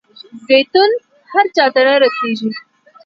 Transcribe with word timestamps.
زیتون 0.47 0.91
هر 1.31 1.45
چاته 1.55 1.81
نه 1.87 1.95
رسیږي. 2.03 2.51